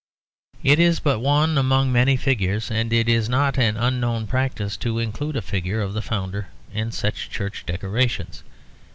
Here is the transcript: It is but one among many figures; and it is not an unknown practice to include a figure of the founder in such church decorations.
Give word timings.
It 0.63 0.79
is 0.79 0.99
but 0.99 1.19
one 1.19 1.59
among 1.59 1.91
many 1.91 2.17
figures; 2.17 2.71
and 2.71 2.91
it 2.91 3.07
is 3.07 3.29
not 3.29 3.59
an 3.59 3.77
unknown 3.77 4.25
practice 4.25 4.75
to 4.77 4.97
include 4.97 5.35
a 5.35 5.43
figure 5.43 5.79
of 5.79 5.93
the 5.93 6.01
founder 6.01 6.47
in 6.73 6.91
such 6.91 7.29
church 7.29 7.67
decorations. 7.67 8.41